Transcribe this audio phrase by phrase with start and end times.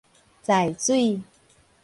[0.41, 1.21] 在水